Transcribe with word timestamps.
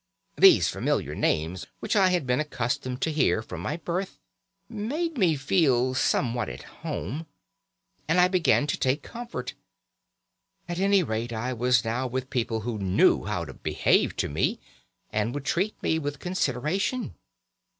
These 0.35 0.67
familiar 0.67 1.13
names, 1.13 1.67
which 1.79 1.95
I 1.95 2.07
had 2.09 2.25
been 2.25 2.39
accustomed 2.39 3.01
to 3.01 3.11
hear 3.11 3.43
from 3.43 3.61
my 3.61 3.77
birth, 3.77 4.17
made 4.67 5.15
me 5.15 5.35
feel 5.35 5.93
somewhat 5.93 6.49
at 6.49 6.63
home, 6.63 7.27
and 8.07 8.19
I 8.19 8.27
began 8.27 8.65
to 8.65 8.79
take 8.79 9.03
comfort. 9.03 9.53
At 10.67 10.79
any 10.79 11.03
rate, 11.03 11.31
I 11.31 11.53
was 11.53 11.85
now 11.85 12.07
with 12.07 12.31
people 12.31 12.61
who 12.61 12.79
knew 12.79 13.25
how 13.25 13.45
to 13.45 13.53
behave 13.53 14.15
to 14.15 14.27
me, 14.27 14.59
and 15.13 15.35
would 15.35 15.45
treat 15.45 15.75
me 15.83 15.99
with 15.99 16.17
consideration. 16.17 17.13